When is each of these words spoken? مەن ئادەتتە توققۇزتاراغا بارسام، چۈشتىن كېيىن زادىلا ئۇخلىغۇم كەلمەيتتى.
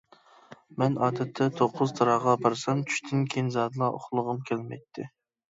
مەن 0.77 0.95
ئادەتتە 1.07 1.47
توققۇزتاراغا 1.59 2.33
بارسام، 2.47 2.81
چۈشتىن 2.93 3.23
كېيىن 3.35 3.53
زادىلا 3.59 3.93
ئۇخلىغۇم 4.01 4.43
كەلمەيتتى. 4.51 5.09